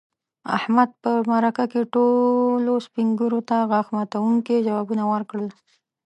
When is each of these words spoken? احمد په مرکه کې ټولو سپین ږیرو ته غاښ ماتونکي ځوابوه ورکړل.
احمد 0.57 0.89
په 1.03 1.11
مرکه 1.31 1.65
کې 1.71 1.81
ټولو 1.95 2.73
سپین 2.85 3.07
ږیرو 3.19 3.41
ته 3.49 3.57
غاښ 3.71 3.87
ماتونکي 3.95 4.55
ځوابوه 4.67 5.03
ورکړل. 5.13 5.47